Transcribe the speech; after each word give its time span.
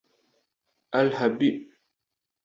Al-Harbi 0.99 1.49